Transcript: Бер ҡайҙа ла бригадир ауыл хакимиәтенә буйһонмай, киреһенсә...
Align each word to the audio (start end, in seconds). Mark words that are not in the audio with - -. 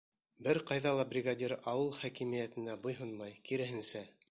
Бер 0.45 0.59
ҡайҙа 0.71 0.93
ла 0.99 1.05
бригадир 1.11 1.53
ауыл 1.73 1.93
хакимиәтенә 1.99 2.81
буйһонмай, 2.87 3.39
киреһенсә... 3.51 4.07